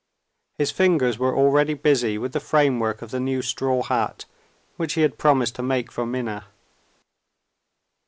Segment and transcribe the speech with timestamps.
[0.57, 4.25] His fingers were already busy with the framework of the new straw hat
[4.75, 6.45] which he had promised to make for Minna.